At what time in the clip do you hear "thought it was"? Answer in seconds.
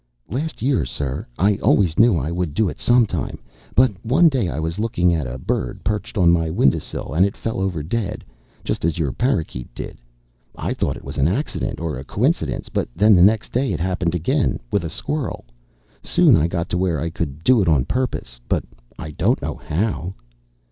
10.73-11.19